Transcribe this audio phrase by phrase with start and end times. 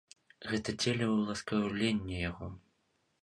[0.51, 2.47] Гэта дзеля ўласкаўлення яго.